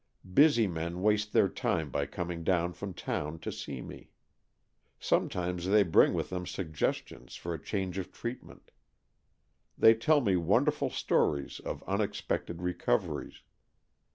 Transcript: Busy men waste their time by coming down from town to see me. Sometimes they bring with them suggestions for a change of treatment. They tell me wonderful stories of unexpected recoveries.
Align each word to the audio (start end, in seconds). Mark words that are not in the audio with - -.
Busy 0.33 0.65
men 0.65 1.03
waste 1.03 1.31
their 1.31 1.47
time 1.47 1.91
by 1.91 2.07
coming 2.07 2.43
down 2.43 2.73
from 2.73 2.91
town 2.91 3.37
to 3.37 3.51
see 3.51 3.83
me. 3.83 4.09
Sometimes 4.99 5.67
they 5.67 5.83
bring 5.83 6.15
with 6.15 6.29
them 6.31 6.47
suggestions 6.47 7.35
for 7.35 7.53
a 7.53 7.61
change 7.63 7.99
of 7.99 8.11
treatment. 8.11 8.71
They 9.77 9.93
tell 9.93 10.21
me 10.21 10.35
wonderful 10.37 10.89
stories 10.89 11.59
of 11.59 11.83
unexpected 11.83 12.63
recoveries. 12.63 13.43